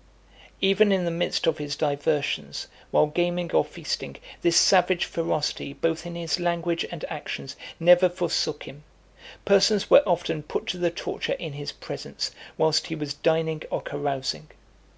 [0.00, 0.56] XXXII.
[0.70, 6.06] Even in the midst of his diversions, while gaming or feasting, this savage ferocity, both
[6.06, 8.82] in his language and actions, never forsook him.
[9.44, 13.82] Persons were often put to the torture in his presence, whilst he was dining or
[13.82, 14.48] carousing.